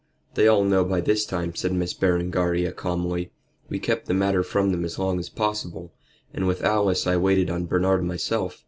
[0.33, 3.29] "They all know by this time," said Miss Berengaria, calmly.
[3.69, 5.93] "We kept the matter from them as long as possible;
[6.33, 8.59] and with Alice I waited on Bernard myself.